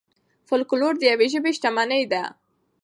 [0.47, 2.23] فولکلور د یوې ژبې شتمني ده.